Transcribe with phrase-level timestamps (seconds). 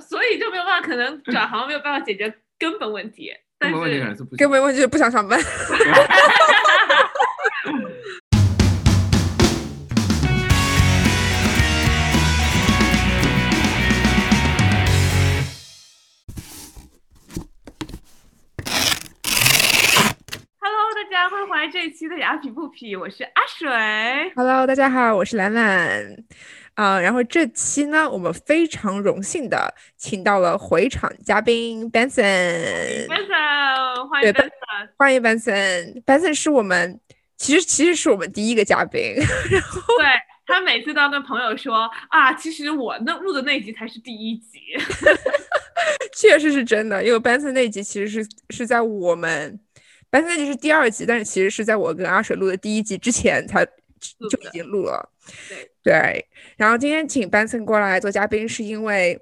[0.00, 3.32] 所所以就没有办法，可能转行没有办法解决根本问题。
[3.58, 5.40] 但根本问题可是能是不根本问题就是不想上班。
[21.66, 23.68] 来这一期的雅痞不痞，我是阿水。
[24.36, 26.16] Hello，大家好，我是兰兰。
[26.74, 34.50] 啊、然后这期呢，我们非常荣幸的请到了回场嘉宾 Benson，Benson，欢迎 Benson。
[34.96, 36.04] 欢迎 Benson。
[36.04, 37.00] Benson 是我们
[37.36, 39.16] 其实其实是我们第一个嘉宾，
[39.50, 40.06] 然后对
[40.46, 44.60] 他每次都要跟朋友说啊，其实我那录的那集才是第一集。
[46.14, 49.58] 确实是真的，因为 Benson 那集其实是是在我们
[50.10, 55.10] Benson 那集是第二集，但是其实是在我跟阿水录的第一集之前才就已经录了。
[55.48, 59.20] 对对，然后今天请 Benson 过来做嘉宾，是因为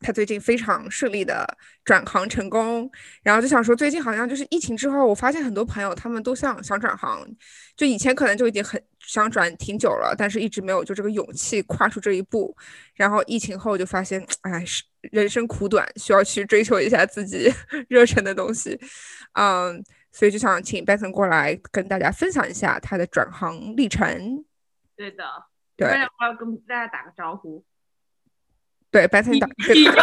[0.00, 1.46] 他最近非常顺利的
[1.84, 2.90] 转行成功，
[3.22, 7.26] 然后就想说，最近好像就是疫情之后，我发现很多朋友他们都想想转行，
[7.76, 12.56] 就以前可能就已经很想转挺久了，但是一直没有就这个勇气跨出这一步，
[12.94, 17.52] 然后疫情后就发现，哎，是人生苦短，需要去追求一下自己
[17.88, 18.78] 热忱的东西，
[19.34, 19.84] 嗯。
[20.16, 24.44] 所以就想请 Benson 过来跟大家分享一下他的转行历程。
[24.96, 25.24] 对的，
[25.76, 27.64] 对那要跟大家打个招呼？
[28.92, 30.02] 对，Benson 你打你又要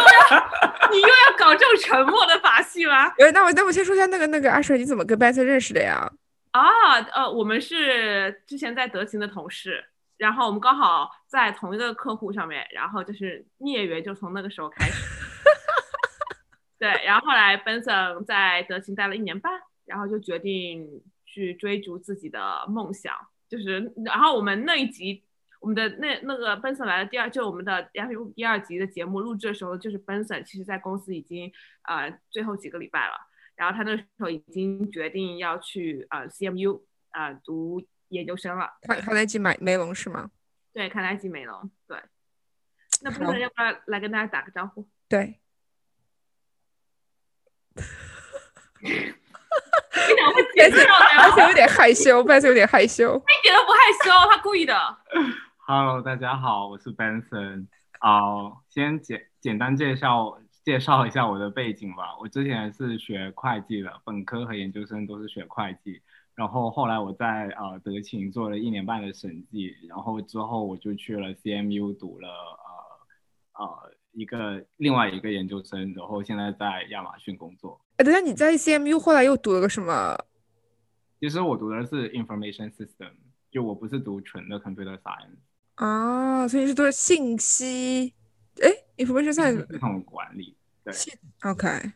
[0.90, 3.06] 你又要搞这种沉默的把戏吗？
[3.16, 6.12] 呃， 那我那我先说一下那个那个阿水，你怎么跟 Benson 认识的呀？
[6.52, 9.84] 啊，呃，我们是之前在德勤的同事，
[10.16, 15.02] 然后我们刚好在同一个客户上面，然后就是孽缘就从那个时候开始。
[16.78, 19.52] 对，然后后来 Benson 在德勤待了一年半，
[19.84, 23.14] 然后就决定去追逐自己的梦想，
[23.48, 25.24] 就是，然后我们那一集。
[25.60, 27.88] 我们的那那个 Benson 来的第二，就我们的
[28.34, 33.14] 第二集的节目录制的时候，就是 Benson 其实在公司已经呃最后几个礼拜了，
[33.56, 40.30] 然后他那时候已经决定要去呃 CMU 呃读研究生了，他他那集买梅隆是吗？
[40.72, 41.98] 对，看来集美隆，对。
[43.02, 44.88] 那好 Benson 要不要来跟大家打个招呼？
[45.08, 45.40] 对，
[48.80, 49.14] 一点
[50.24, 53.18] 都不解释到的，Benson 有点害羞，Benson 有点害羞。
[53.26, 54.74] 他一点都不害羞，他故意的。
[55.66, 57.66] Hello，大家好，我是 Benson。
[57.98, 62.16] 啊、先简简单介绍介绍一下我的背景吧。
[62.20, 66.00] 我之前是学会计的，本科和研究生都是学会计。
[66.34, 72.28] 然后后来我在呃德勤做了一年半的审计，然后之后我就去了 CMU 读了
[73.54, 77.80] 呃呃一个另外一个研究生，然后现在在亚马逊工作。
[77.98, 80.16] 哎，等下你在 CMU 后来又读了个什么？
[81.20, 83.12] 其实我读的是 Information System，
[83.50, 85.36] 就我不是读纯的 Computer Science。
[85.74, 88.14] 啊，所以是读的信息，
[88.60, 89.78] 哎，information 系。
[89.78, 90.92] 统管理，对
[91.42, 91.92] ，OK，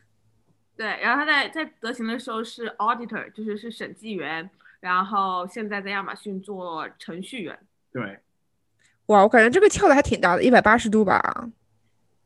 [0.75, 7.59] 对，然后他在在德勤的时候是 auditor，就是是审计员，然后现在在亚马逊做程序员。
[7.91, 8.19] 对，
[9.07, 11.49] 哇，我感觉这个跳的还挺大的，一百八十度吧。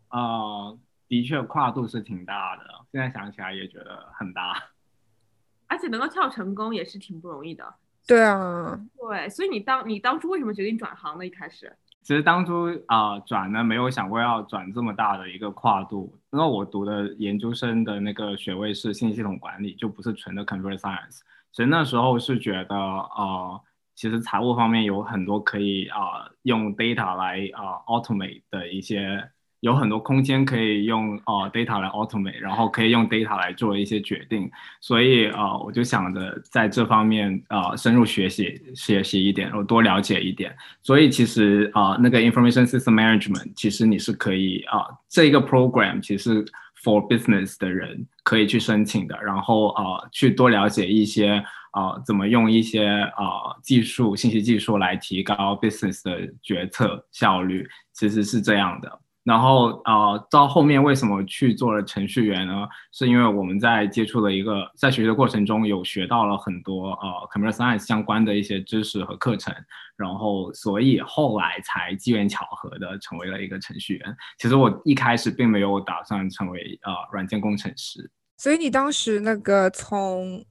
[0.10, 0.78] 呃，
[1.08, 4.70] 的确跨度是挺大的，现在想起来也觉得很大。
[5.68, 7.76] 而且能够跳成功也是挺不容易的。
[8.08, 11.26] 对啊，对，所以你当你当初为什么决定转行呢？
[11.26, 21.20] 一开始，其实当初啊、转呢，没有想过要转这么大的一个跨度，因为我读的研究生的那个学位是信息系统管理，就不是纯的 computer science。
[21.52, 23.62] 所以那时候是觉得呃，
[23.94, 29.30] 其实财务方面有很多可以啊、用 data 来啊、automate 的一些，
[29.62, 34.52] 有很多空间可以用呃 data 来 automate，然后可以用 data 来做一些决定。
[34.80, 40.56] 所以呃，我就想着在这方面呃深入学习学习一点，我多了解一点。
[40.82, 46.44] 所以其实啊、那个 information system management，其实你是可以啊、这个 program 其实
[46.84, 59.00] for business 的人可以去申请的，然后啊去多了解一些啊、怎么用一些啊、技术信息技术来提高 business 的决策效率，其实是这样的。
[59.24, 62.68] 然后呃，到后面为什么去做了程序员呢？
[62.92, 69.54] 是因为我们在接触了一个在学习的过程中有学到了很多呃 computer science 相关的一些知识和课程，
[69.96, 74.18] 然后所以后来才机缘巧合的成为了一个程序员。
[74.40, 80.44] 其实我一开始并没有打算成为呃软件工程师，所以你当时那个从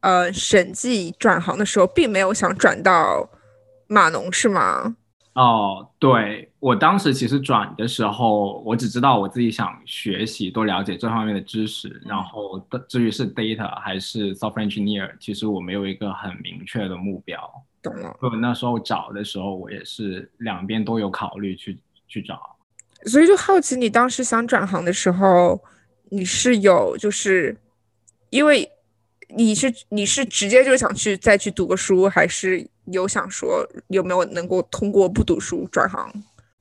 [0.00, 3.28] 呃审计转行的时候，并没有想转到
[3.86, 4.96] 码农是吗？
[5.34, 17.38] 哦，对我当时其实转的时候，我只知道我自己想学习多了解这方面的知识，然后的至于是 data 还是 software engineer，其实我没有一个很明确的目标。
[17.82, 18.16] 懂了。
[18.18, 21.78] 所以那时候找的时候，我也是两边都有考虑去
[22.08, 22.56] 去找。
[23.04, 25.62] 所以就好奇你当时想转行的时候，
[26.08, 27.54] 你是有就是
[28.30, 28.66] 因为
[29.36, 36.10] 你是你是直接就想去再去读个书，还是有想说有没有能够通过不读书转行？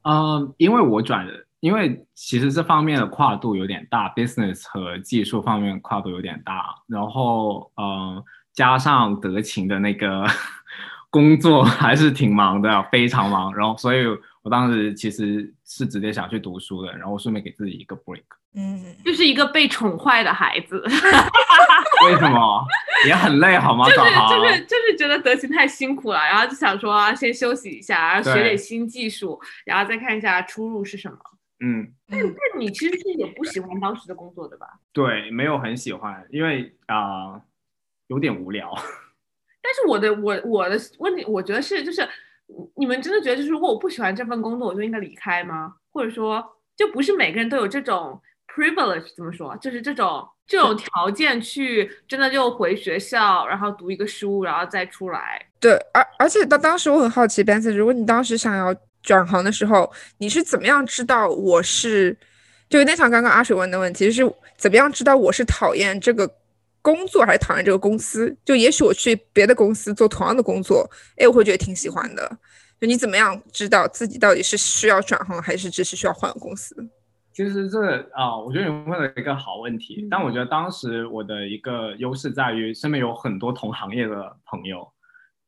[0.04, 8.24] 嗯，因为我转的，因为其实这方面的跨度有点大，business 和技术方面跨度有点大，然后嗯，
[8.54, 10.26] 加上德勤的那个
[11.10, 14.06] 工作还是挺忙的，非常忙，然后所以
[14.42, 18.24] 我当时其实是直接想去读书的，然后顺便给自己一个 break。
[18.56, 20.80] 嗯，就是一个被宠坏的孩子，
[22.06, 22.66] 为什么？
[23.08, 23.86] 也很累好吗？
[23.86, 31.18] 就是就是就是觉得德勤太辛苦了，然后就想说啊先休息一下，然后学点新技术，然后再看一下出路是什么。
[31.66, 34.68] 嗯，但但你其实是也不喜欢当时的工作的吧？
[34.92, 37.42] 对，没有很喜欢，因为啊、
[38.08, 38.72] 有点无聊。
[39.64, 42.08] 但是我的我我的问题，我觉得是就是
[42.76, 45.76] 你们真的觉得就是如果我不喜欢这份工作，我就应该离开吗？
[45.92, 48.22] 或者说就不是每个人都有这种
[48.56, 55.44] privilege 怎么说，就是这种这种条件去真的就回学校，然后读一个书，然后再出来。
[55.60, 62.16] 对，而而且当当时我很好奇，Benson，如果你当时想要转行的时候，你是怎么样知道我是，
[62.70, 66.30] 就有点像刚刚阿水问的问题，就是怎么样知道我是讨厌这个
[66.82, 68.36] 工作还是讨厌这个公司？
[68.46, 72.38] 就也许我去别的公司做同样的工作，哎，我会觉得挺喜欢的。
[72.80, 76.76] 就你怎么样知道自己到底是需要转行，还是只是需要换个公司？
[77.34, 84.88] 其实这啊、我觉得你问了一个好问题，嗯但我觉得当时我的一个优势在于身边有很多同行业的朋友，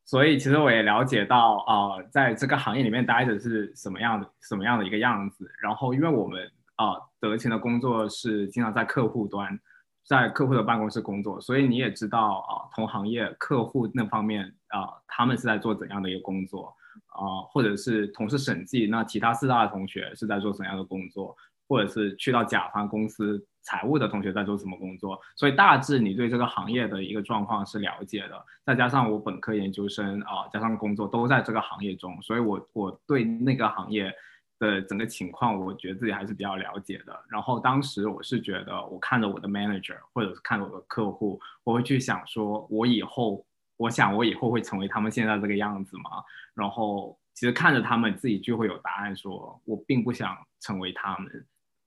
[0.04, 5.50] 所以其实我也了解到啊、在这个行业里面待着是什么样的什么样的一个样子。
[5.62, 9.58] 然后，因为我们啊、德勤的工作是经常在客户端，
[10.06, 16.76] 在客户的办公室工作，所以你也知道啊、同行业客户那方面啊、他们是在做怎样的一个工作
[17.08, 21.36] 啊、或者是同事审计，那其他四大的同学是在做怎样的工作。
[21.68, 28.46] 或者是去到甲方公司财务的同学在做什么工作，所以大致你对这个行业的一个状况是了解的。
[28.64, 34.14] 再加上我本科、研究生啊、加上工作都在这个行业中，所以我我对那个行业
[34.60, 37.20] 的整个情况，我觉得自己还是比较了解的。
[37.28, 43.44] 然后当时我是觉得，我看着我的 manager 或者是看着我的客户，我会去想说，我以后，
[43.78, 46.24] 我想我以后会成为他们现在这个样子吗？
[46.54, 51.46] 然后其实看着他们自己就会有答案说，我并不想成为他们。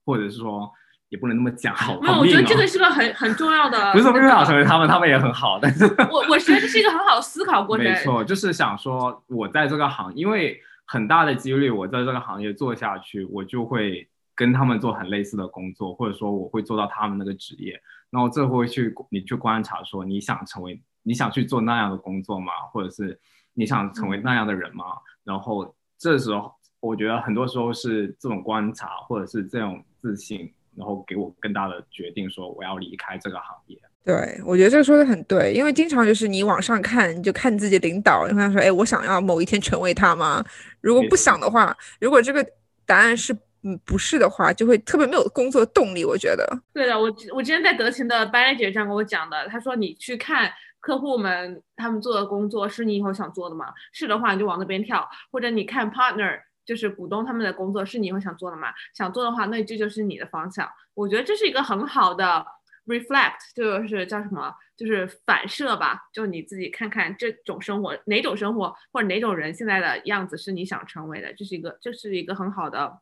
[0.09, 0.67] 或者是说，
[1.09, 3.93] 也不能那么讲，好没有，我觉得这个是个很很重要的。
[3.93, 7.85] 不是我不是想成为他们，他们也很好，但是我我觉得这是一个很好的思考过程。
[7.85, 17.79] 没错，就是想说，我在这个行，因为很大的几率，我在这个行业做下去，我就会跟他们做很类似的工作，或者说我会做到他们那个职业。
[18.09, 22.51] 然后这会去你去观察说，你想成为，你想去做那样的工作吗？
[22.71, 23.19] 或者是
[23.53, 24.85] 你想成为那样的人吗？
[25.23, 33.77] 然后这时候，我觉得很多时候是这种观察，或者是这种自信，然后给我更大的决定，说我要离开这个行业。
[34.05, 40.43] 对，我觉得这个说的很对，因为经常就是你往上看，你就看自己领导，你会想说，哎，我想要某一天成为他吗？
[40.81, 42.43] 如果不想的话，如果这个
[42.85, 43.31] 答案是
[43.61, 46.05] 嗯不是的话，就会特别没有工作动力。
[46.05, 50.49] 我觉得，对的，我我之前在德勤的班姐姐这样跟我讲的，她说你去看
[50.79, 53.67] 客户们他们做的工作是你以后想做的吗？
[53.91, 56.39] 是的话你就往那边跳，或者你看 partner
[56.69, 58.67] 就是股东他们的工作是你以后想做的吗？
[58.93, 60.69] 想做的话，那这就是你的方向。
[60.93, 62.45] 我觉得这是一个很好的
[62.85, 72.99] reflect，就是叫什么，就是反射吧，就你自己看看这种生活哪种生活或者哪种人现在的样子是你想成为的，这是一个这是一个很好的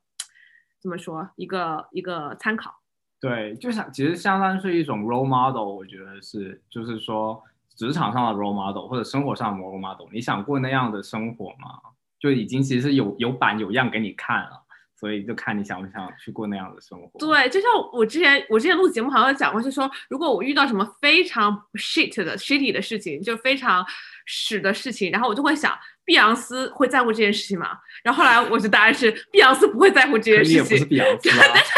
[0.82, 2.74] 怎么说一个一个参考。
[3.20, 7.44] 对，就像其实相当于是一种 role model，我觉得是，就是说
[7.76, 11.82] 职场上的 role model 或者生活上的 role model，你想过那样的生活吗？
[12.20, 14.64] 就已经其实有有板有样给你看了，
[15.00, 17.20] 所以就看你想不想去过那样的生活。
[17.20, 23.86] 对，就像我之前我之前录节目好像讲过，就说如果我遇到什么非常 shit 的 shitty 的事情，就非常
[24.26, 27.78] 屎的事情，然后我就会想，碧昂斯会在乎这件事情吗？
[28.04, 30.88] 然后后来我就答案是，碧昂斯不会在乎这件事情你也不是情。
[30.88, 31.72] 碧昂斯 啊，但是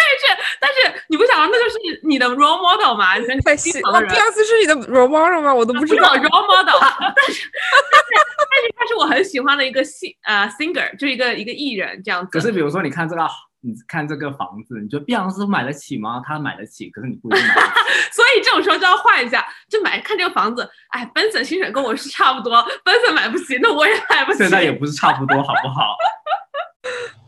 [0.59, 3.15] 但是你不想到那就是你的 role model 吗？
[3.17, 5.53] 你太细哦，经常的人碧昂斯是你的 role model 吗？
[5.53, 6.15] 我都不知道。
[6.15, 8.09] role model，但是但是
[8.49, 12.29] 但是他是我很喜欢的一个戏呃 singer，就是一个一个艺人这样子。
[12.31, 13.27] 可是比如说你看这个，
[13.61, 16.21] 你看这个房子，你觉得碧昂斯买得起吗？
[16.25, 17.67] 他买得起，可是你不一定买得起。
[18.13, 24.39] 所以这种时候就要换一下，就买看这个房子，哎，奔森薪水跟我是差不多，奔森买不起，那我也买不起。
[24.39, 25.95] 现在也不是差不多，好不好？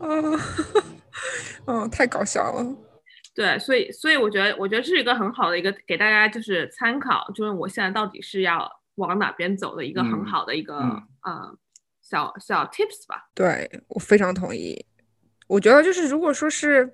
[0.00, 0.40] 嗯，
[1.66, 2.64] 嗯，太搞笑了。
[3.34, 11.58] 对，所以所以我觉得，我觉得这是一个很好的一个给大家就是参考，就是我现在到底是要往哪边走的一个很嗯好的一个、嗯呃
[12.02, 13.30] 小小 tips 吧。
[13.32, 14.84] 对我非常同意。
[15.46, 16.92] 我觉得就是如果说是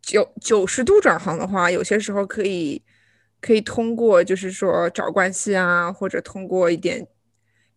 [0.00, 2.82] 九九十度转行的话，有些时候可以
[3.40, 7.06] 可以通过就是说找关系啊，或者通过一点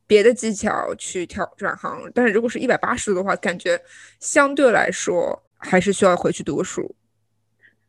[0.08, 2.10] 别的技巧去调转行。
[2.16, 3.80] 但是如果是一百八十度的话，感觉
[4.20, 6.96] 相对来说还是需要回去读书。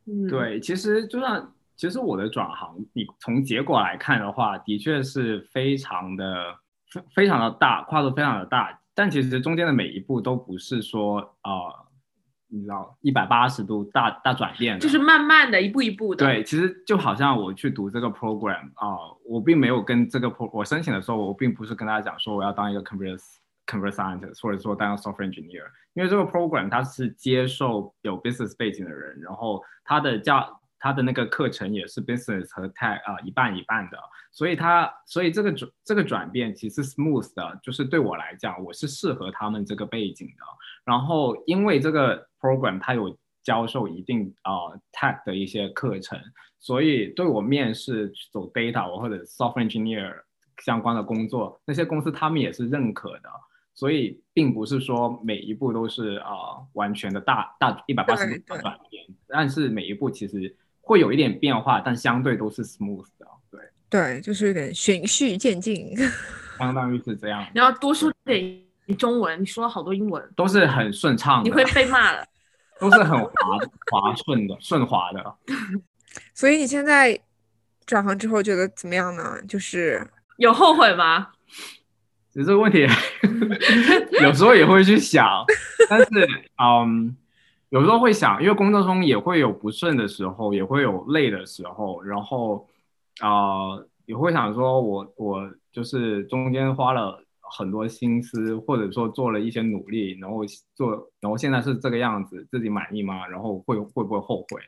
[0.07, 1.45] 嗯，对，其实就算
[1.75, 6.55] 其实我的转行，你从结果来看的话，的确是非常的
[6.91, 8.79] 非非常的大，跨度非常的大。
[8.95, 11.51] 但其实中间的每一步都不是说呃，
[12.47, 16.25] 你知道一百八十度大大转变的，就是慢慢的一步一步的。
[16.25, 23.19] 对，其实就好像我去读这个 program 啊、我并没有跟这个 pro 我申请的时候，我并不是跟大家讲说我要当一个 computer
[23.67, 33.97] computer scientist 或者说当 software engineer，因为这个 program 它是接受有 business 背景的人，然后它的教它的那个课程也是 business 和 tech 啊、一半一半的，
[34.31, 40.43] 所以它所以这个转这个转变其实 smooth 的，就是对我来讲，我是适合他们这个背景的。
[40.85, 46.19] 然后因为这个 program 它有教授一定啊、tech 的一些课程，
[46.59, 50.13] 所以对我面试走 data 或者 software engineer
[50.63, 53.29] 相关的工作，那些公司他们也是认可的。
[53.77, 65.95] 所以并不是说每一步都是啊、呃完全的大大一百八十度大转变，但是每一步其实会有一点变化，但相对都是 smooth 的，对，对，就是有点循序渐进。
[66.57, 68.63] 相当于是这样，你要多说点
[68.97, 72.27] 中文，你说了好多英文，都是很顺畅的，你会被骂的。
[72.79, 73.29] 都是很滑
[73.91, 75.35] 滑顺的顺滑的。
[76.33, 77.19] 所以你现在
[77.85, 79.39] 转行之后觉得怎么样呢？
[79.47, 80.07] 就是
[80.37, 81.29] 有后悔吗？
[82.37, 82.85] 只是这个问题
[84.21, 85.43] 有时候也会去想，
[85.89, 86.05] 但是
[86.61, 87.17] 嗯，
[87.69, 92.67] 有时候会想，因为工作中也会有不顺的时候，也会有累的时候，然后
[93.21, 100.41] 啊、也会想说我我就是中间花了很多心思，或者说做了一些努力，然后
[100.75, 103.25] 做，然后现在是这个样子，自己满意吗？
[103.25, 104.61] 然后会会不会后悔？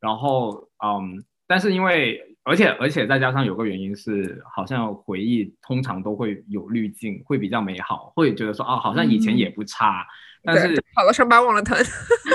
[0.00, 10.06] 然后嗯，但是因为而且而且再加上有个原因是，好像回忆通常都会有滤镜，会比较美好，会觉得说啊，好像以前也不差，
[10.42, 11.74] 但是对好了伤疤忘了疼。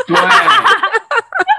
[0.07, 0.15] 对，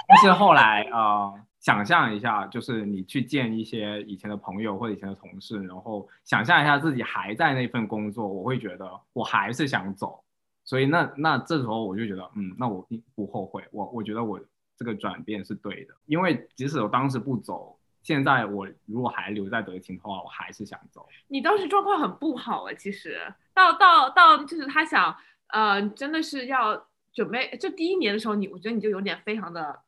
[0.09, 10.25] 但是后来呃，想象一下，就是你去见一些以前的朋友或者以前的同事，然后想象一下自己还在那份工作，我会觉得我还是想走，
[10.65, 14.41] 所以那那这时候我就觉得，嗯，那我并不后悔，我我觉得我
[14.77, 21.07] 这个转变是对的，因为即使我当时不走，现在我如果还留在德勤的话，我还是想走。
[21.29, 23.21] 你当时状况很不好啊，其实
[23.55, 25.15] 到到到就是他想，
[25.49, 29.81] 呃，真的是要准备，就第一年的时候你，我觉得你就有点非常的，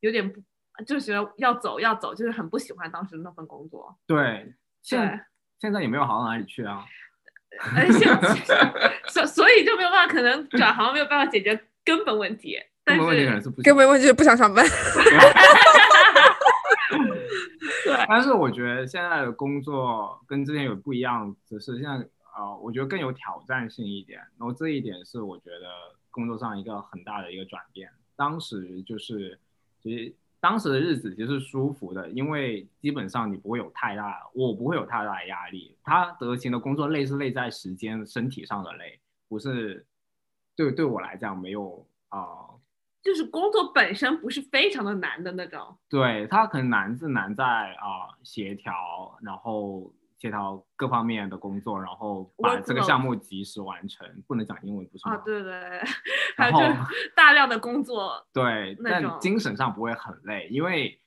[0.00, 0.40] 有点不，
[0.86, 3.96] 就是觉得要走要走，就是很不喜欢当时那份工作。
[4.06, 5.26] 对，对现
[5.60, 6.84] 现在也没有好到哪里去啊。
[7.74, 8.04] 而且
[9.08, 12.58] 所所以就没有办法，可能转行没有办法解决根本问题。
[12.84, 14.64] 但根本问题可能是是不根本问题是不想上班。
[17.88, 24.20] 对，但是我觉得现在的工作跟之前有不一样，只是现在呃，我觉得更有挑战性一点。
[24.38, 25.66] 然后这一点是我觉得
[26.10, 27.90] 工作上一个很大的一个转变。
[28.14, 29.38] 当时就是，
[29.80, 35.76] 其实当时的日子其实是舒服的，因为基本上你不会有太大，我不会有太大的压力。
[35.82, 39.86] 他德勤的工作累是累在时间、身体上的累，不是
[40.54, 42.20] 对对我来讲没有啊。
[43.08, 45.78] 就是工作本身不是非常的难的那种。
[45.88, 54.06] 对，它可能难是难在啊、协调，然后协调各方面的工作，然后把这个项目及时完成。
[54.26, 55.14] 不能讲英文不是吗？
[55.14, 55.52] 啊，对对，
[56.36, 56.86] 还然有就后
[57.16, 61.00] 大量的工作，对，但精神上不会很累，因为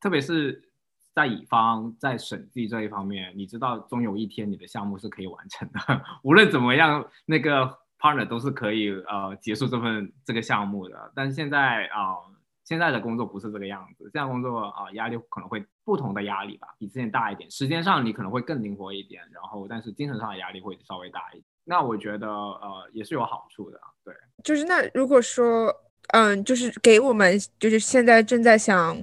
[0.00, 0.70] 特别是
[1.12, 11.12] 在乙方在审计这一方面，你知道终有一天你的项目是可以完成的， 无论怎么样，那个 partner 都是可以呃结束这份这个项目的。
[11.14, 12.16] 但是现在啊、
[12.64, 21.44] 现在的工作不是这个样子，现在工作啊、压力可能会不同的压力吧，比之前大一点，时间上你可能会更灵活一点，然后但是精神上的压力会稍微大一点。
[21.64, 24.12] 那我觉得呃也是有好处的，对。
[24.42, 25.72] 就是那如果说，
[26.08, 29.00] 嗯，就是给我们就是现在正在想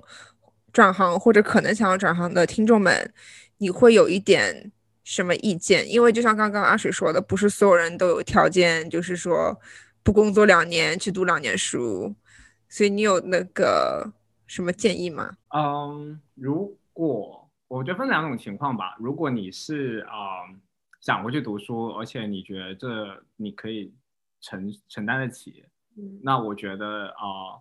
[0.74, 3.14] 转行或者可能想要转行的听众们，
[3.60, 4.72] 你会有一点
[5.10, 5.90] 什么意见？
[5.90, 9.60] 因为就像刚刚阿水说的，不是所有人都有条件，就是说
[10.04, 12.14] 不工作两年去读两年书，
[12.70, 14.14] 所以你有那个
[14.46, 15.36] 什么建议吗？
[15.56, 18.96] 嗯，如果我觉得分两种情况吧。
[19.00, 20.62] 如果你是啊、嗯
[21.02, 23.90] 想回去读书，而且你觉得这你可以
[24.42, 25.64] 承承担得起，
[25.98, 27.56] 嗯，那我觉得啊、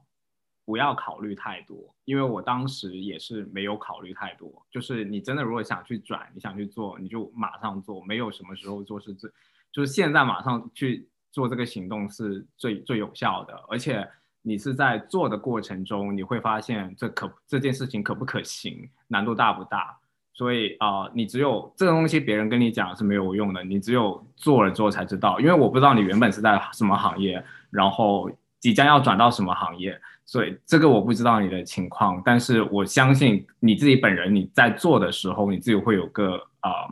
[0.69, 4.53] 不要考虑太多，因为我当时也是没有考虑太多。
[4.71, 9.31] 就是你真的如果想去转，你想去做，你就马上做，没有什么时候做是最，
[9.73, 14.07] 就是现在马上去做这个行动是最最有效的，而且。
[14.41, 19.99] 你是在做的过程中，你会发现这可这件事情可不可行，难度大不大。
[20.33, 25.39] 所以啊，你只有这个东西别人跟你讲是没有用的，你只有做了之后才知道。
[25.41, 32.23] 因为我不知道你原本是在什么行业，然后即将要转到什么行业，所以这个我不知道你的情况。
[32.25, 36.89] 但是我相信你自己本人你在做的时候，你自己会有个啊，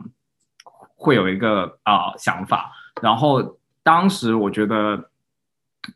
[0.95, 2.71] 会有一个啊想法。
[3.01, 5.09] 然后当时我觉得。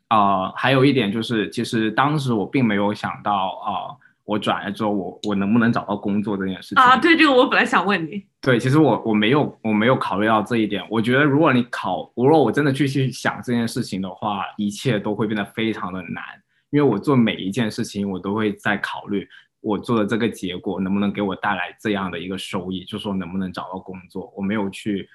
[0.08, 3.92] 啊，还有一点就是，其实当时我并没有想到啊，
[4.24, 6.96] 我转了之后，我我能不能找到工作这件事情啊？
[6.96, 8.24] 对，这个我本来想问你。
[8.40, 10.84] 对，其实我我没有我没有考虑到这一点。
[10.90, 16.22] 我觉得如果你考，如果我真的去去想这件事情的话，一切都会变得非常的难，
[16.70, 19.28] 因为我做每一件事情，我都会在考虑
[19.60, 24.32] 我做的这个结果能不能给我带来这样的一个收益，就说能不能找到工作。
[24.36, 25.08] 我没有去。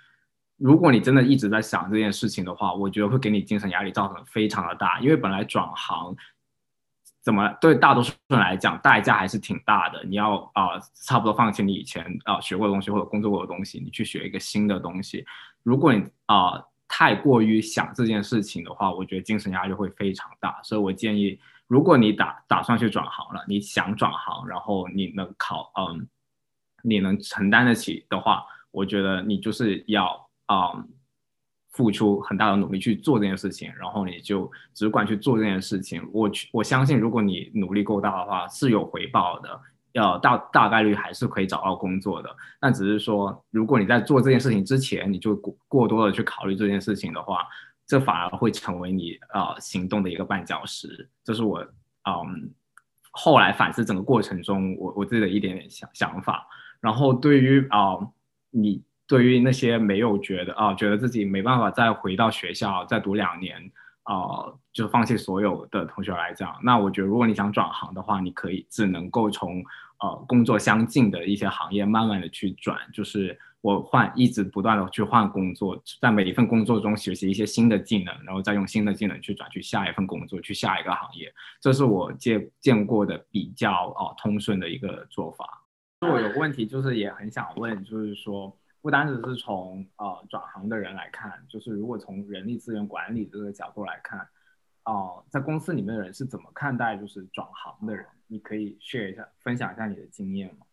[0.58, 6.16] 如果你真的一直在想这件事情的话，我觉得会给你精神压力造成非常的大，因为本来转行，
[7.28, 10.02] 怎么对大多数人来讲代价还是挺大的。
[10.06, 15.26] 你要啊，差不多放弃你以前啊学过的东西或者工作过的东西，你去学一个新的东西。
[15.62, 20.58] 如果你啊太过于想这件事情的话，我觉得精神压力会非常大。
[20.64, 26.08] 所以我建议，如果你打打算去转行了，你想转行，然后你能考嗯，
[26.82, 30.26] 你能承担得起的话，我觉得你就是要。
[30.46, 30.72] 啊，
[31.78, 36.02] 付出很大的努力去做这件事情，然后你就只管去做这件事情。
[36.12, 39.62] 我我相信，如果你努力够大的话，是有回报的。
[39.94, 42.36] 要大大概率还是可以找到工作的。
[42.60, 47.48] 但只是说，如果你在做这件事情之前，你就过过多的去考虑这件事情的话，
[47.86, 51.08] 这反而会成为你啊行动的一个绊脚石。
[51.24, 51.60] 这是我
[52.10, 52.52] 嗯
[53.12, 56.48] 后来反思整个过程中，我我自己的一点点想想法。
[56.82, 57.98] 然后对于啊
[58.50, 58.84] 你。
[59.08, 63.58] 对于那些没有觉得啊，觉得自己没办法再回到学校再读两年
[64.04, 69.64] 啊，就放弃所有的同学来讲，那我觉得如果你想转行的话，你可以只能够从
[70.00, 85.64] 呃工作相近的一些行业慢慢的去转，就是我换一直不断的去换工作，在每一份工作中学习一些新的技能，然后再用新的技能去转去下一份工作，去下一个行业，这是我见见过的比较啊通顺的一个做法。
[86.02, 88.54] 我有个问题就是也很想问，就是说。
[88.88, 94.26] 不单只是从呃转行的人来看，就是如果从人力资源管理这个角度来看，
[94.86, 98.06] 哦，在公司里面的人是怎么看待就是转行的人？
[98.28, 100.66] 你可以 share 一下，分享一下你的经验吗？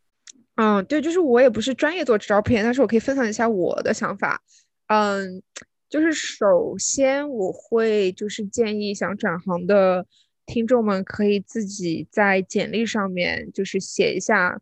[0.54, 4.40] 嗯，对，就是我也不是专业做招聘，但是我可以分享一下我的想法。
[4.86, 5.42] 嗯，
[5.88, 10.06] 就是首先我会就是建议想转行的
[10.46, 14.60] 听众们可以自己在简历上面就是写一下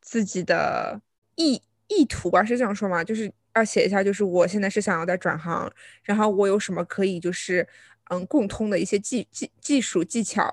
[0.00, 1.00] 自己的
[1.34, 1.60] 意。
[1.96, 3.02] 意图吧，是这样说吗？
[3.04, 5.70] 就是要写一下，就是我现在是想要在转行，
[6.02, 7.66] 然后我有什么可以就是
[8.10, 10.50] 嗯共通的一些技技技术技巧，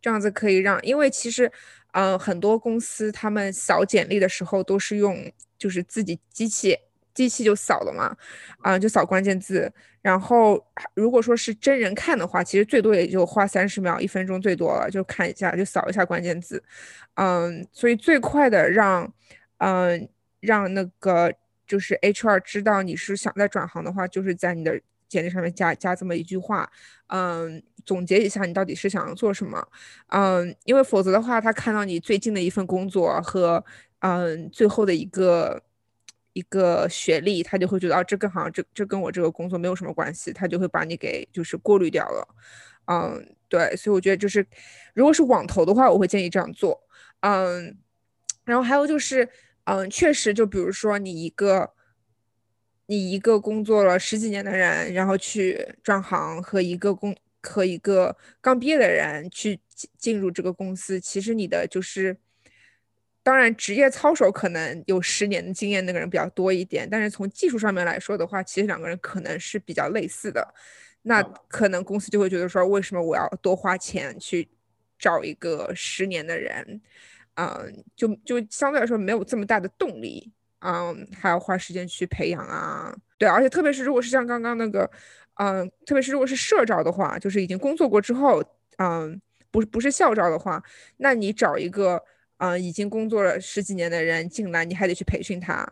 [0.00, 1.50] 这样子可以让，因为其实
[1.92, 6.76] 嗯很多公司他们扫简历的时候都是用就是自己机器
[7.14, 8.14] 机器就扫了嘛，
[8.58, 10.62] 啊就扫关键字，然后
[10.94, 16.62] 如果说是真人看的话，其实最多也就花三十秒一分钟最多了，就看一下就扫一下关键字，
[17.14, 19.10] 嗯，所以最快的让
[19.58, 20.08] 嗯。
[20.44, 21.32] 让那个
[21.66, 26.70] 就是 HR 知道你是想在转行的话，就是在你的简历上面加加这么一句话，
[27.06, 29.66] 嗯，总结一下你到底是想要做什么，
[30.08, 33.64] 嗯，因为否则的话，他看到你最近的一份工作和
[34.00, 35.62] 嗯最后的一个
[36.32, 42.28] 一个学历，他就会觉得啊，这个好像这这跟我这个工作没有什么关系，他就会把你给就是过滤掉了，
[42.86, 44.46] 嗯，对，所以我觉得就是
[44.94, 46.82] 如果是网投的话，我会建议这样做，
[47.20, 47.78] 嗯，
[48.44, 49.28] 然后还有就是。
[49.64, 51.72] 嗯，确实，就比如说你一个，
[52.86, 62.18] 你一个工作了十几年的人，然后去转行，和一个工和一个刚毕业的人去进进入这个公司，其实你的就是，
[63.22, 70.46] 当然职业操守可能有十年的经验那个人比较多一点，但是从技术上面来说的话，其实两个人可能是比较类似的，
[71.02, 74.46] 那可能公司就会觉得说，为什么我要多花钱去
[74.98, 76.82] 找一个十年的人？
[77.36, 82.94] 嗯，就就相对来说没有这么大的动力，嗯，还要花时间去培养啊。
[83.18, 84.88] 对，而且特别是如果是像刚刚那个，
[85.34, 88.40] 嗯，特别是如果是社招的话，就是已经工作过之后，
[88.78, 89.20] 嗯，
[89.50, 90.62] 不是不是校招的话，
[90.98, 92.00] 那你找一个
[92.38, 95.66] 嗯已经工作了十几年的人进来，你还得去培训他，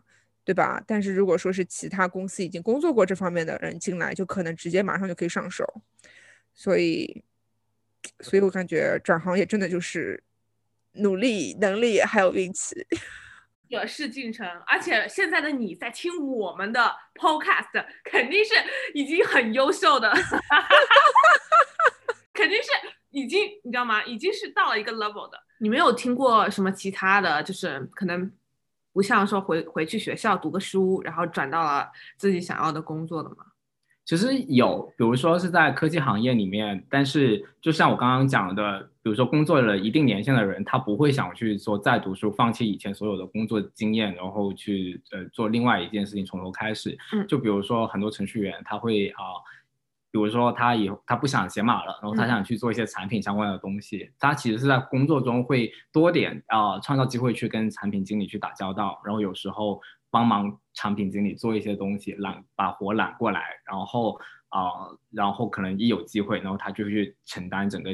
[0.45, 0.83] 对吧？
[0.85, 5.65] 但是如果说是其他公司已经工作过这方面的人进来，就可能直接马上就可以上手。
[6.55, 7.23] 所以，
[8.21, 10.21] 所以我感觉转行也真的就是。
[10.95, 12.87] 努力、能力还有运气，
[13.69, 14.47] 有是进程。
[14.67, 18.55] 而且现在的你在听我们的 podcast，肯定是
[18.95, 20.13] 已经很优秀的，
[22.35, 22.69] 肯定是
[23.11, 24.03] 已经你知道吗？
[24.05, 25.39] 已经是到了一个 level 的。
[25.59, 28.31] 你没有听过什么其他的就是可能
[28.93, 33.37] 不像说回回去学校读个书，然后转到了自己想要的工作的吗？
[34.05, 46.97] 其实有，比如说是在科技行业里面，但是就像我刚刚讲的，比如说工作了一定年限的人，他不会想去说再读书，放弃以前所有的工作经验，然后去呃做另外一件事情，从头开始。
[47.13, 49.23] 嗯就比如说很多程序员，他会啊、
[50.13, 64.17] 比如说他以后他不想写码了，然后他嗯想去做一些产品相关的东西，他其实是在工作中会多点啊、创造机会去跟产品经理去打交道，然后有时候帮忙产品经理做一些东西，揽把活揽过来，然后
[64.51, 67.91] 啊、然后可能一有机会，然后他就去承担整个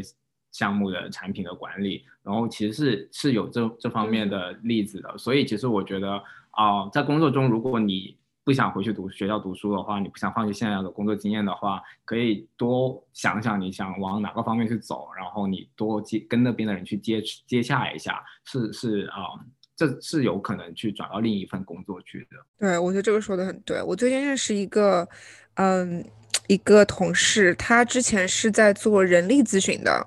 [0.58, 19.38] 项目的产品的管理，然后其实是是有这这方面的例子的，所以其实我觉得啊、在工作中如果你不想回去读学校读书的话，你不想放弃现在的工作经验的话，可以多想想你想往哪个方面去走，然后你多接跟那边的人去接接洽一下，是是啊、
[19.76, 22.36] 这是有可能去转到另一份工作去的。
[22.58, 23.80] 对，我觉得这个说的很对。
[23.80, 25.08] 我最近认识一个，
[25.54, 26.04] 嗯，
[26.48, 30.04] 一个同事，他之前是在做人力咨询的，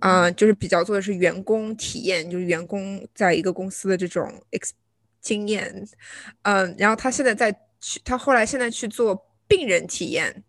[0.00, 4.70] 嗯，就是比较做的是员工体验，就是员工在一个公司的这种 ex
[5.20, 5.86] 经验，
[6.42, 10.44] 嗯，然后他现在在去，他后来现在去做病人体验，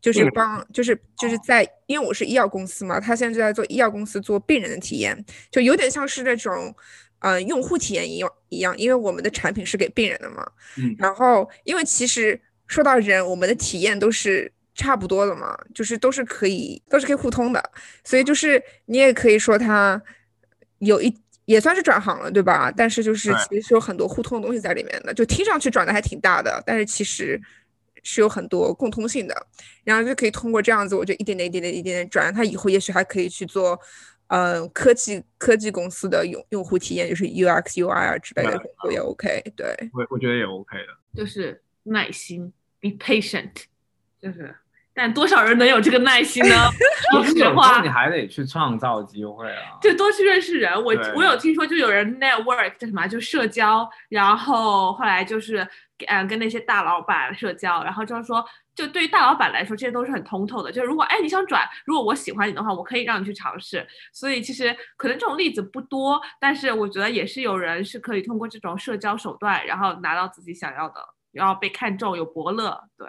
[0.00, 6.74] 就是帮，就是就是在，因为我是医药公司嘛，他现在就在做医药公司做病人的体验，就有点像是那种，
[7.18, 10.46] 呃，用户体验一样一样，因为我们的产品是给病人的嘛。
[10.76, 10.94] 嗯。
[10.98, 17.62] 然后，因为其实说到人，我们的体验都是差不多的嘛，就是都是可以都是可以互通的，
[18.04, 20.00] 所以就是你也可以说它
[20.78, 22.72] 有一也算是转行了，对吧？
[22.74, 27.40] 但是就是其实是有很多互通的东西在里面的，就听上去转的还挺大的，但是其实
[28.02, 29.46] 是有很多共通性的，
[29.84, 33.78] 然后就可以通过这样子，我就一点点、一点点、一点点转，他以后也许还可以去做。
[34.28, 39.76] 嗯，科技科技公司的用用户体验就是 UX、UI 啊之类的工作也 OK，对。
[39.92, 40.86] 我我觉得也 OK 的。
[41.14, 43.50] 就是耐心，be patient，
[44.22, 44.56] 就是，
[44.94, 46.54] 但多少人能有这个耐心呢？
[47.12, 49.78] 说实话你，还得去创造机会啊。
[49.80, 50.72] 就多去认识人。
[50.74, 55.66] 我我有听说，就有人 network 叫什么，就社交，然后后来就是
[56.08, 60.70] 嗯跟那些大老板社交，然后就是说，就对于大老板来说，这些都是很通透的。
[60.70, 63.86] 就是如果哎你想转，如果我喜欢你的话，我可以让你去尝试。
[64.12, 71.00] 所以其实可能这种例子不多，但是我觉得也是有人是可以通过这种社交手段，然后拿到自己想要的，
[71.32, 72.78] 然后被看中，有伯乐。
[72.96, 73.08] 对，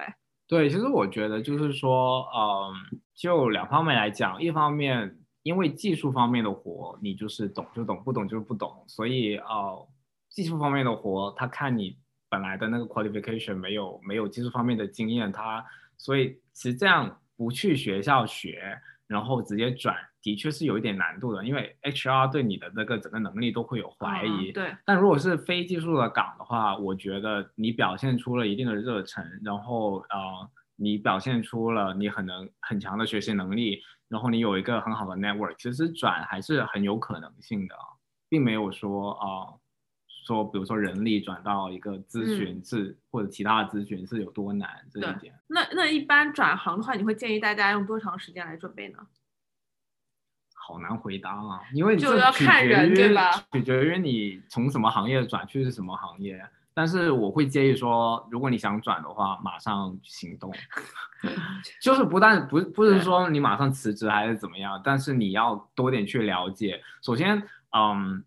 [0.53, 9.87] 对，其实我觉得就是说，嗯，就两方面来讲，一方面因为技术方面的活，你就是懂就懂，不懂就是不懂，所以呃，
[10.29, 11.97] 技术方面的活，他看你
[12.29, 15.65] 本来的那个 qualification 没有没有技术方面的经验，他
[15.97, 37.75] 所以其实这样不去学校学，然后直接转，的确是有一点难度的，因为 HR 对你的那个整个能力都会有怀疑，嗯对，但如果是非技术的岗的话，我觉得你表现出了一定的热忱，然后呃，你表现出了你很能很强的学习能力，然后你有一个很好的 network，其实转还是很有可能性的，
[38.29, 39.59] 并没有说啊、呃
[40.25, 45.33] 说比如说人力转到一个咨询是、或者其他的咨询是有多难这一点。
[45.47, 48.99] 那那一般转行的话，你会建议大家用多长时间来准备呢？
[50.65, 56.41] 好难回答啊，因为就要看人于对吧取决于你从什么行业转去是什么行业。
[56.75, 60.51] 但是我会建议说，如果你想转的话，马上行动，
[61.79, 66.81] 就是不但不不是说你马上辞职还是怎么样，但是你要多点去了解。
[67.03, 67.43] 首先，
[67.77, 68.23] 嗯，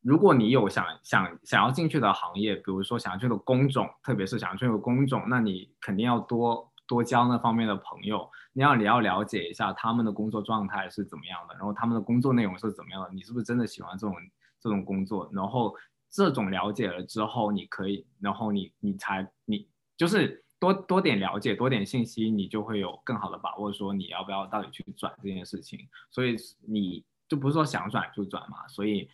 [0.00, 8.28] 如果你有想想想要进去的行业，比如说想要去的工种，特别是想要去的工种，那你肯定要多多交那方面的朋友。
[8.52, 14.16] 你要你要了解一下他们的工作状态是怎么样的，然后他们的工作内容是怎么样的，你是不是真的喜欢这种
[14.58, 15.30] 这种工作？
[15.32, 15.72] 然后
[16.10, 25.78] 这种了解了之后，你可以，然后你你才你就是多多点了解，多点信息，你就会有更好的把握，说你要不要到底去转这件事情。
[26.10, 26.34] 所以
[26.66, 29.08] 你就不是说想转就转嘛，所以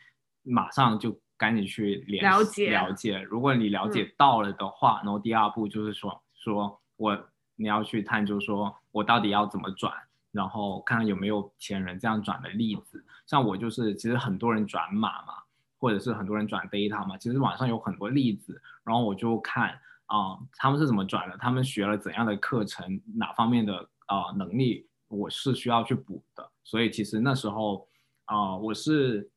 [0.44, 3.20] 马上就赶紧去联了解了解。
[3.20, 9.92] 如果你了解到了的话，然后第二步就是说说我你要去探究说我到底要怎么转，
[10.30, 13.04] 然后看看有没有前人这样转的例子。
[13.26, 15.34] 像我就是其实很多人转码嘛，
[15.78, 26.48] 或者是很多人转 data 嘛，其实网上有很多例子，然后我就看啊、他们是怎么转的，他们学了怎样的课程，哪方面的啊、能力我是需要去补的。
[26.62, 27.88] 所以其实那时候
[28.26, 29.28] 啊、我是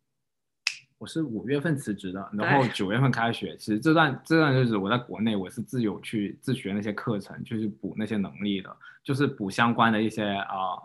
[1.00, 3.56] 我是五月份辞职的，然后对九月份开学。
[3.56, 10.76] 其实这段这段日子我在国内我是自由去自学那些课程，就是补那些能力的，就是补相关的一些啊、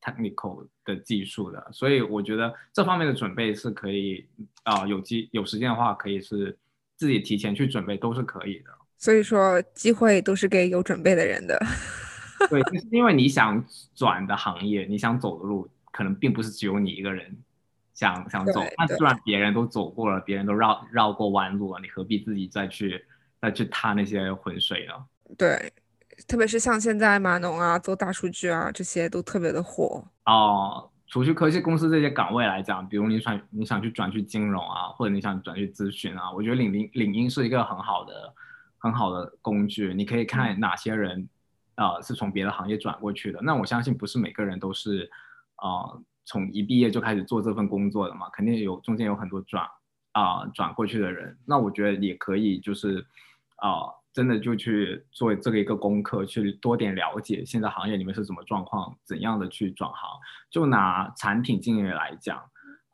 [0.00, 4.24] technical 的技术的，所以我觉得这方面的准备是可以
[4.62, 6.56] 啊、有机有时间的话，可以是
[6.94, 8.70] 自己提前去准备都是可以的。
[8.96, 11.60] 所以说机会都是给有准备的人的。
[12.48, 13.64] 对，就是因为你想
[13.96, 17.36] 转的行业，你想走的路，可能并不是只有你一个人
[17.96, 23.04] 想想走那虽然别人都走过了，别人都绕绕过弯路了，你何必自己再去
[23.40, 24.92] 再去踏那些浑水呢？
[25.38, 25.72] 对，
[26.28, 30.04] 特别是像现在码农啊、做大数据啊这些都特别的火。
[30.26, 38.34] 哦，除去科技公司这些岗位来讲，比如你想你想去转去金融啊，或者你想转去咨询啊，我觉得领英领英是一个很好的
[38.76, 41.26] 很好的工具，你可以看哪些人
[41.76, 43.40] 呃是从别的行业转过去的。
[43.40, 45.10] 那我相信不是每个人都是
[45.62, 49.66] 呃从一毕业就开始做这份工作的嘛，肯定有中间有很多转
[50.12, 51.38] 啊、转过去的人。
[51.46, 53.06] 那我觉得也可以就是
[53.56, 60.10] 啊、真的就去做这个一个功课，去多点了解现在行业里面是什么状况，怎样的去转行。
[60.50, 62.42] 就拿产品经理来讲，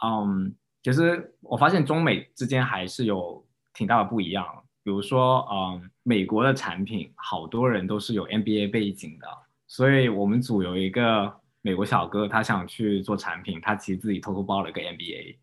[0.05, 4.47] 嗯，其实我发现中美之间还是有挺大的不一样。
[4.85, 9.29] 比如说，嗯，美国的产品好多人都是有 MBA 背景的，
[9.68, 15.37] 所以我们组有一个美国小哥，他想去做产品，他其实自己偷偷报了一个 MBA。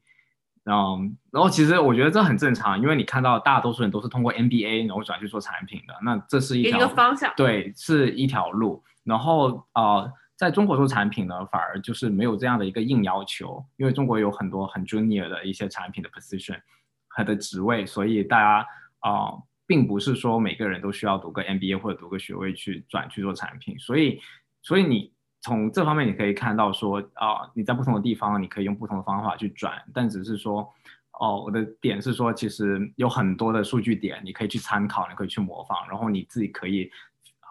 [0.64, 1.00] 然后，
[1.32, 7.34] 然后其实我觉得这很正常，因为你看到大多数人都是通过 MBA 然后转去做产品的，那这是一条个方向。
[7.36, 8.84] 对，是一条路。
[9.04, 16.60] 然后呃，在中国做产品呢，反而就是没有这样的一个硬要求，因为中国有很多很 junior 的一些产品的 position
[17.08, 18.68] 和的职位，所以大家
[19.00, 24.20] 啊、呃并不是说每个人都需要读个 MBA 或者读个学位去转去做产品，所以
[24.64, 30.74] 所以你从这方面你可以看到说啊、你在不同的地方你可以用不同的方法去转，但只是说。
[31.22, 36.90] 哦，我的点是说，其实有很多的数据点，你可以去参考，你可以去模仿，然后你自己可以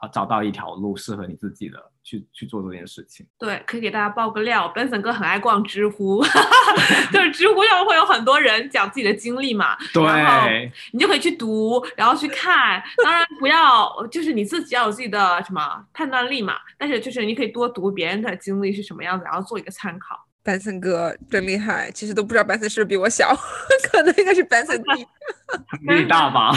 [0.01, 3.27] 啊找到一条路适合你自己的去去做这件事情。
[3.38, 6.25] 对，可以给大家爆个料，Benson 哥很爱逛知乎，
[7.12, 12.83] 就是知乎上面会有很多人讲自己的经历嘛，然后对，你就可以去读，然后去看。
[13.05, 20.25] 当然不要，就是你自己要有自己的什么判断力嘛，但是就是你可以多读别人的经历是什么样子，然后做一个参考。
[20.42, 23.37] 班森哥真厉害，其实都不知道班森是不是比我小，
[23.92, 25.07] 可能应该是班森弟，
[25.87, 26.53] 比你大吧？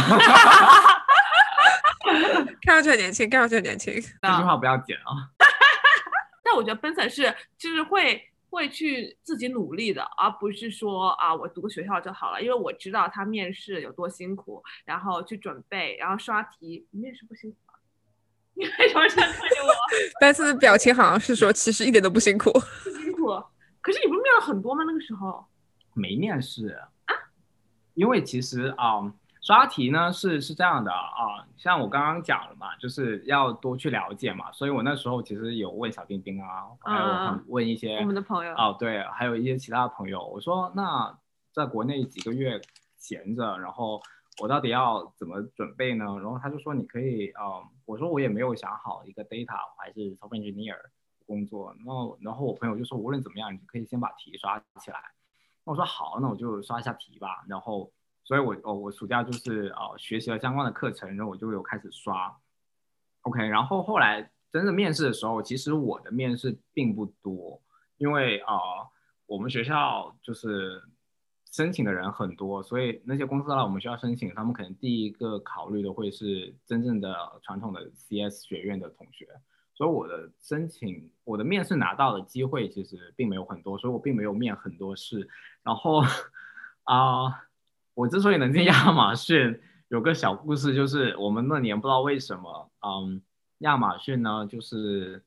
[2.64, 3.94] 看上去很年轻，看上去很年轻。
[3.94, 5.28] 这句话不要剪啊。
[6.52, 16.86] 但我觉得 Benson 是就是会会去自己努力的，而不是说啊我读个学校就好了，因为我知道他面试有多辛苦，然后去准备，然后刷题。
[16.92, 17.74] 你面试不辛苦吗？
[18.54, 19.72] 你为什么这样看着我？
[20.20, 22.52] 班森的表情好像是说，其实一点都不辛苦。
[22.84, 23.28] 不辛苦。
[23.80, 24.84] 可是你不是面了很多吗？
[24.86, 25.46] 那个时候
[25.94, 26.68] 没面试
[27.06, 27.16] 啊，
[27.94, 29.00] 因为其实啊、
[29.42, 41.18] 刷题呢是是这样的啊、像我刚刚讲了嘛，就是要多去了解嘛，所以我那时候其实有问小丁丁啊，还有问一些我们的朋友哦，对，还有一些其他的朋友，我说那
[41.52, 42.62] 在国内几个月
[42.98, 44.00] 闲着，然后
[44.40, 46.06] 我到底要怎么准备呢？
[46.22, 50.78] 然后他就说你可以，嗯，我说我也没有想好一个 data 还是 software engineer
[51.26, 55.00] 工作，然后然后我朋友就说无论怎么样，你可以先把题刷起来。
[55.64, 57.44] 那我说好，那我就刷一下题吧。
[57.48, 57.92] 然后，
[58.32, 62.34] 所以我哦，我暑假就是呃学习了相关的课程，然后我就有开始刷。
[63.24, 67.62] OK，然后后来真正面试的时候，其实我的面试并不多，
[67.98, 68.58] 因为呃
[69.26, 70.82] 我们学校就是
[71.52, 79.28] 申请的人很多，所以那些公司来我们学校申请，他们可能第一个考虑的会是真正的传统的 CS 学院的同学。
[79.74, 85.28] 所以我的申请，我的面试拿到的机会其实并没有很多，所以我并没有面很多试。
[85.64, 86.02] 然后
[86.88, 87.44] 啊、
[87.94, 93.22] 我之所以能进亚马逊，有个小故事，就是我们那年不知道为什么，嗯，
[93.60, 95.24] 亚马逊呢，就是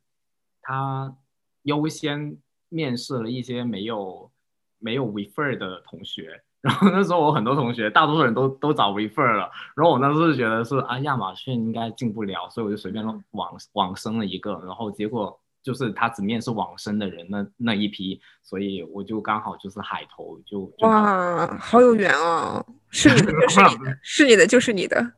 [0.62, 1.14] 他
[1.62, 2.36] 优先
[2.68, 4.30] 面试了一些没有
[4.78, 6.42] 没有 refer 的同学。
[6.60, 22.64] 然后那时候我很多同学，大多数人都都找 refer 了，然后我那时候就觉得是啊，亚马逊应该进不了，所以我就随便往往生了一个，然后结果就是他只面试往生的人那那一批，所以我就刚好就是海投就就哇，好有缘哦！
[22.90, 25.12] 是你的就是你的，是你的就是你的。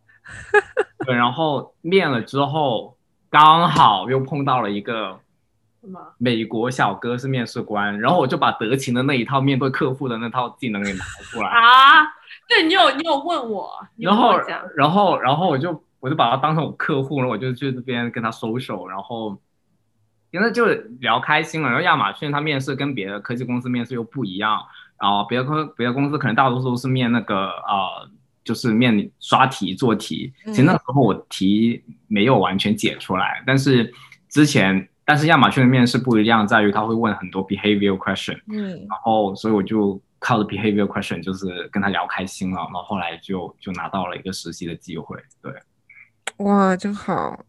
[1.04, 2.96] 对，然后面了之后
[3.28, 5.20] 刚好又碰到了一个？
[6.18, 12.02] 美国小哥是面试官，然后我就把德勤的那一套面对客户的那套技能给拿出来，啊？
[12.48, 14.36] 对你有你有问我，然后
[14.74, 19.38] 然后然后我就我就把他当成我客户，然后我就去这边跟他 social，然后
[20.36, 20.66] 因为就
[21.00, 21.68] 聊开心了。
[21.68, 24.60] 然后亚马逊它面试跟别的科技公司面试又不一样，
[25.00, 28.10] 然后别的科别的公司可能大多数都是面那个呃，
[28.44, 30.32] 就是面刷题做题。
[30.46, 33.90] 其实那时候我题没有完全解出来，但是
[34.28, 45.16] 之前但是亚马逊的面试不一样，在于他会问很多 behavioral question，嗯，然后所以我就靠着 behavioral question 就是跟他聊开心了，然后后来就就拿到了一个实习的机会。
[45.40, 45.52] 对，
[46.38, 47.44] 哇，真好。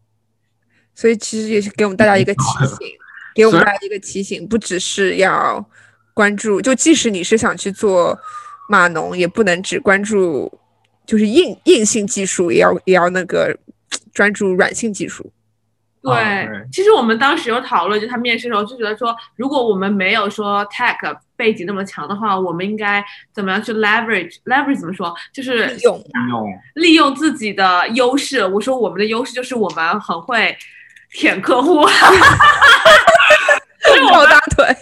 [0.98, 2.88] 所以其实也是给我们大家一个提醒，
[3.32, 5.64] 给我们大家一个提醒，不只是要
[6.12, 8.18] 关注，就即使你是想去做
[8.68, 10.52] 码农，也不能只关注
[11.06, 13.56] 就是硬硬性技术，也要也要那个
[14.12, 15.32] 专注软性技术。
[16.02, 20.96] 对，其实我们当时有讨论，就他面试的时候就觉得说，如果我们没有说 tech
[21.36, 25.14] 背景那么强的话，我们应该怎么样去 leverage leverage 怎么说？
[25.32, 26.04] 就是利用
[26.74, 28.44] 利用自己的优势。
[28.44, 30.56] 我说我们的优势就是我们很会
[31.12, 31.82] 舔客户，
[34.12, 34.66] 抱大腿。
[34.66, 34.72] 大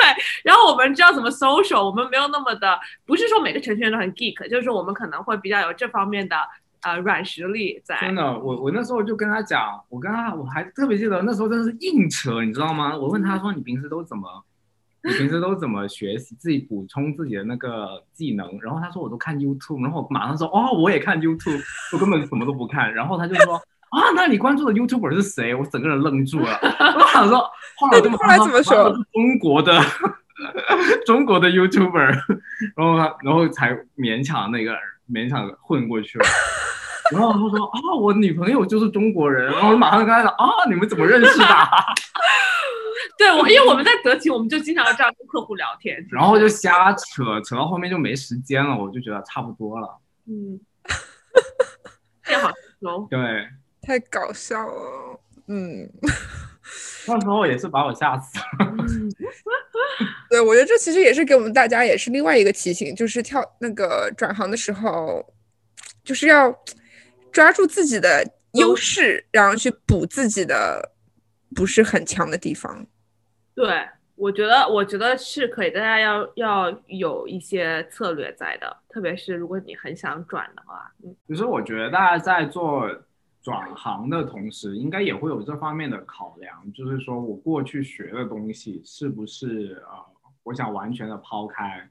[0.00, 6.36] 腿，然后我们知道怎么 social，我们没有那么的，不是说每个程序员都很 geek，就是说我们可能会比较有这方面的
[6.82, 7.98] 呃软实力在。
[8.00, 12.96] 真的，我我那时候就跟他讲，我跟他我还特别记得那时候真的是硬扯，你知道吗？
[12.96, 14.44] 我问他说你平时都怎么，
[15.04, 18.58] 你平时都怎么学习，自己补充自己的那个技能？
[18.60, 22.92] 然后他说我都看 YouTube，然后我马上说哦我也看 YouTube，我根本什么都不看。
[22.92, 25.54] 然后他就说啊，那你关注的 YouTuber 是谁？
[25.54, 26.58] 我整个人愣住了。
[26.62, 27.38] 我想说，
[27.76, 28.90] 后来我就马后来怎么说？
[29.12, 29.80] 中国的
[31.06, 32.20] 中国的 YouTuber，
[32.76, 34.76] 然后他然后才勉强那个
[35.10, 36.26] 勉强混过去了。
[37.10, 41.68] 然后他说啊，我女朋友就是中国人，然后我马上跟他讲啊，你们怎么认识的啊？
[43.16, 46.06] 对，我因为我们在德勤，我们就经常这样跟客户聊天。
[46.10, 49.98] 然后就瞎扯，扯到后面就没时间了，我就觉得差不多了。
[50.26, 50.60] 嗯，
[52.26, 53.08] 变好喽。
[53.10, 53.48] 对，
[53.88, 55.88] 太搞笑了，嗯，
[57.08, 58.44] 那时候也是把我吓死了。
[58.68, 59.10] 嗯
[60.28, 65.24] 对，我觉得这其实也是给我们大家也是另外一个提醒，就是跳那个转行的时候，
[66.04, 66.54] 就是要
[67.32, 68.22] 抓住自己的
[68.52, 70.92] 优势，然后去补自己的
[71.56, 72.86] 不是很强的地方。
[73.54, 82.86] 对，我觉得，我觉得是可以，大家要要有一些策略在的，特别是如果你很想转的话，嗯，其实我觉得大家在做
[83.48, 90.04] 转行的同时，应该也会有这方面的考量，就是说我过去学的东西是不是呃，
[90.42, 91.88] 我想完全的抛开，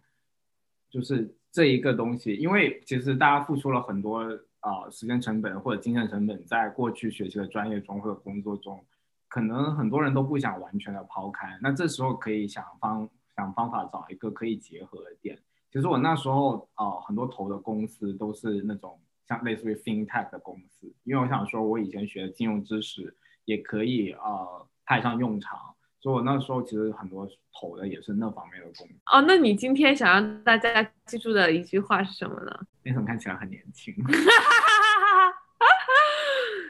[0.88, 8.86] 就是这一个东西，因为其实大家付出了很多呃时间成本或者精神成本，在过去学习的专业中或者工作中，
[9.28, 15.39] 可能很多人都不想完全的抛开，那这时候可以想方想方法找一个可以结合的点。
[15.72, 25.59] 其实我那时候呃很多投的公司都是那种像类似于 FinTech 的公司，因为我想说我以前学的金融知识也可以呃派上用场，
[25.99, 27.27] 所以我那时候其实很多
[27.59, 28.93] 投的也是那方面的公司。
[29.11, 32.59] 哦，那你今天想让大家记住的一句话是什么呢？
[32.83, 33.93] 那时候看起来很年轻，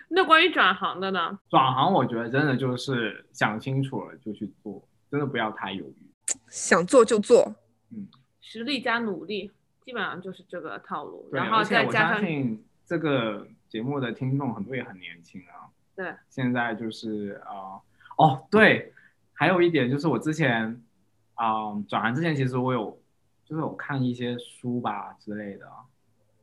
[0.09, 1.39] 那关于转行的呢？
[1.49, 5.95] 转行我觉得真的就是想清楚了就去做，真的不要太犹豫。
[6.49, 7.55] 想做就做，
[7.91, 8.07] 嗯
[8.41, 9.51] 实力加努力，
[9.88, 15.71] 基本上就是这个套路，然后再加上这个节目的听众很多也很年轻啊。
[15.95, 17.80] 对，现在就是啊、
[18.17, 18.91] 呃哦，对，
[19.32, 20.84] 还有一点就是我之前
[21.36, 23.00] 啊、转行之前，其实我有
[23.45, 25.65] 就是有看一些书吧之类的，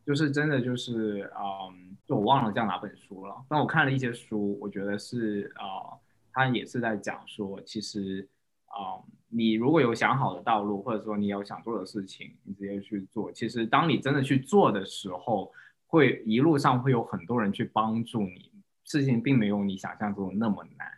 [0.07, 5.93] 就是真的就是嗯，就我忘了叫哪本书了，但我看了一些书，我觉得是啊，
[6.33, 8.27] 他也是在讲说，其实
[8.75, 13.31] 啊、你如果有想好的道路，或者说你有想做的事情，你直接去做。
[13.31, 15.53] 其实当你真的去做的时候，
[15.87, 18.51] 会一路上会有很多人去帮助你，
[18.85, 20.89] 事情并没有你想象中的那么难，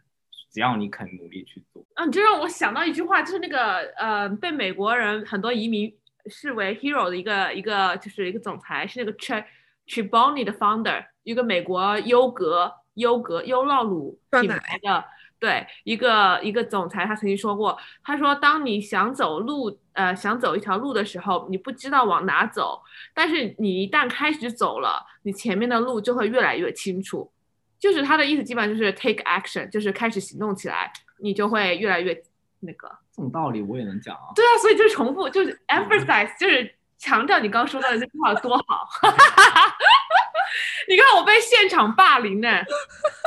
[0.50, 1.84] 只要你肯努力去做。
[1.94, 5.94] 啊，你这让我想到一句话，就是那个呃，被美国人很多移民
[6.26, 9.44] 视为 hero 的一个一个就是一个总裁，是那个 Ch
[9.86, 15.04] Chiboni 的 founder，一个美国优格优格优酪乳品牌的。
[15.38, 27.30] 对，一个一个总裁，他曾经说过，他说，当你想走路，呃，想走一条路的时候，你不知道往哪走，但是你一旦开始走了，你前面的路就会越来越清楚。
[27.78, 32.18] 就是他的意思，基本上就是 take action，就是开始行动起来，你就会越来越
[32.60, 32.88] 那个。
[33.14, 34.32] 这种道理我也能讲啊。
[34.34, 38.88] 对啊，所以就是重复，就是 emphasize，就是强调你刚说到的这句话有多好。
[40.88, 42.48] 你看我被现场霸凌呢。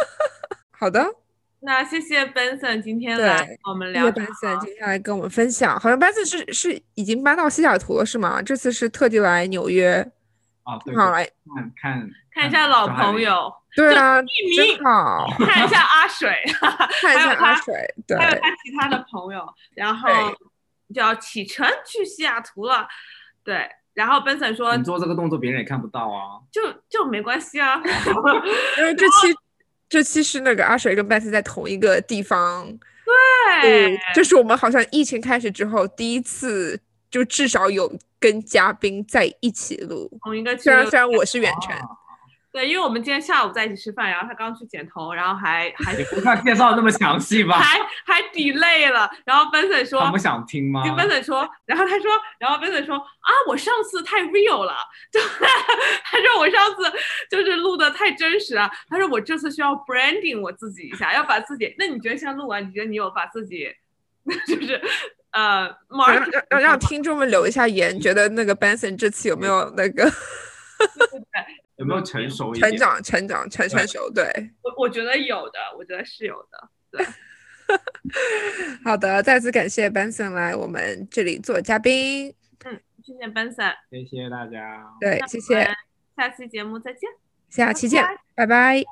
[0.79, 1.05] 好的，
[1.62, 8.41] 那谢谢 Benson 今天来我们谢谢聊班森今天来跟我们分享，好像 Benson 是是已经搬到西雅图了是吗？
[8.41, 10.10] 这次是特地来纽约，
[10.64, 16.34] 啊，对，好来看看看一下老朋，友，对啊，一真好，看一下阿水，
[17.01, 17.74] 看一下阿水，
[18.07, 19.45] 对，还有他其他的朋友，
[19.76, 20.10] 然后
[20.93, 22.88] 就要启程去西雅图了。
[23.43, 26.39] 对，然后 Benson 说你做这个动作别人也看不到啊。
[26.51, 27.82] 就就没关系啊。
[28.78, 29.34] 因为这期
[29.89, 32.67] 这期是那个阿水跟 Beth 在同一个地方，
[33.61, 36.79] 对，这是我们好像疫情开始之后第一次，
[37.09, 40.09] 就至少有跟嘉宾在一起录。
[40.23, 41.75] 同一个区虽然虽然我是远程，
[42.51, 47.57] 对，因为我们今天下午在一起吃饭，然后他刚去剪头，然后还还你不看介绍那么详细吧？
[47.57, 50.83] 还还 delay 了，然后 Benson 说他们想听吗？
[50.83, 54.75] 跟 Benson 说，然后他说，然后 Benson 说啊，我上次太 real 了，
[55.11, 55.45] 就 他
[56.26, 56.84] 说我上次
[57.30, 63.67] 就是录的太真实了，他说我这次需要 branding 我自己一下，要把自己，那你觉得现在录完，你觉得你有把自己
[64.47, 64.82] 就是
[65.32, 65.74] 呃
[66.07, 70.11] 让让让听众们留一下言，觉得那个 Benson 这次有没有那个
[71.78, 72.70] 有没有成熟一点？
[72.70, 74.09] 成长成长成成熟？
[74.11, 74.26] 对，
[74.61, 77.05] 我我觉得有的，我觉得是有的，对。
[78.84, 82.34] 好的，再次感谢 Benson 来我们这里做嘉宾。
[82.65, 84.88] 嗯，谢谢 Benson，谢谢大家。
[84.99, 85.72] 对，谢谢，
[86.20, 87.09] 下期节目再见，
[87.47, 88.05] 下期见，
[88.36, 88.84] 拜拜。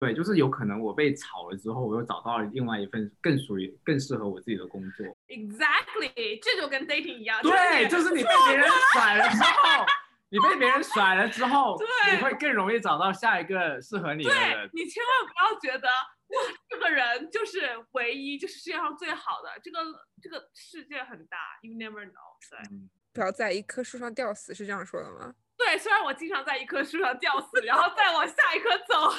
[0.00, 5.06] 对，就是有可能我被炒了之后，我又找到了另外一份更属于、更适合我自己的工作。
[5.28, 7.40] Exactly，这就跟 dating 一样。
[7.40, 9.86] 对，就是你被别人甩了之后，
[10.30, 14.70] 你被别人甩了之后，对你会更容易找到下一个适合你的对人。
[14.72, 16.36] 你千万不要觉得哇，
[16.68, 19.50] 这个人就是唯一，就是世界上最好的。
[19.62, 19.78] 这个
[20.22, 22.58] 这个世界很大，you never know 对。
[22.70, 25.34] 嗯不要在一棵树上吊死，是这样说的吗？
[25.56, 29.10] 对，虽然我经常在一棵树上吊死，然后再往下一棵走。